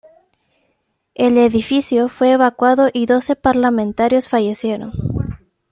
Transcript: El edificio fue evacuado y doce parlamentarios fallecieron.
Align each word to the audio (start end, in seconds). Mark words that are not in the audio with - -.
El 1.13 1.37
edificio 1.37 2.09
fue 2.09 2.31
evacuado 2.31 2.89
y 2.91 3.05
doce 3.05 3.35
parlamentarios 3.35 4.29
fallecieron. 4.29 4.93